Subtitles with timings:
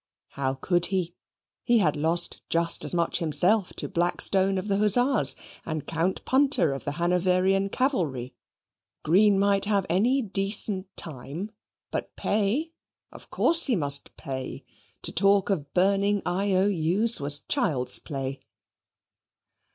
[0.29, 1.13] How could he?
[1.63, 6.73] He had lost just as much himself to Blackstone of the Hussars, and Count Punter
[6.73, 8.33] of the Hanoverian Cavalry.
[9.03, 11.51] Green might have any decent time;
[11.91, 12.71] but pay?
[13.11, 14.63] of course he must pay;
[15.03, 18.39] to talk of burning IOU's was child's play.